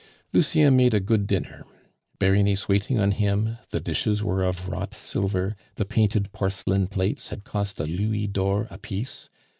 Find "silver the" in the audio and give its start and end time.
4.95-5.85